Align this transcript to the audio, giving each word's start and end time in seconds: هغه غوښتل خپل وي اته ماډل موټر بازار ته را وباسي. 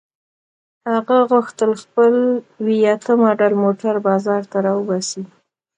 هغه 0.91 1.17
غوښتل 1.31 1.71
خپل 1.83 2.13
وي 2.65 2.79
اته 2.95 3.11
ماډل 3.21 3.53
موټر 3.63 3.95
بازار 4.07 4.41
ته 4.51 4.57
را 4.65 4.71
وباسي. 4.75 5.23